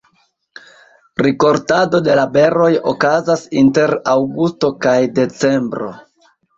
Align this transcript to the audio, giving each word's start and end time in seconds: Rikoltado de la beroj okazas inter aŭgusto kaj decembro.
Rikoltado 1.25 2.01
de 2.09 2.17
la 2.21 2.25
beroj 2.39 2.71
okazas 2.95 3.47
inter 3.65 3.97
aŭgusto 4.17 4.77
kaj 4.83 4.99
decembro. 5.23 5.97